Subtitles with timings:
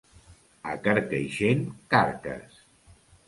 [0.69, 1.61] A Carcaixent,
[1.97, 2.57] carques.